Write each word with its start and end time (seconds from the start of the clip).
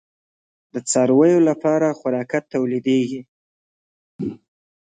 د 0.73 0.75
څارویو 0.89 1.39
لپاره 1.49 1.87
خوراکه 1.99 2.39
تولیدیږي؟ 2.51 3.21